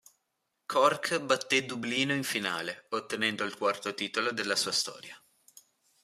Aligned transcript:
Cork 0.65 1.19
batté 1.19 1.63
Dublino 1.63 2.11
in 2.13 2.23
finale, 2.23 2.87
ottenendo 2.89 3.43
il 3.43 3.55
quarto 3.55 3.93
titolo 3.93 4.31
della 4.31 4.55
sua 4.55 4.71
storia. 4.71 5.15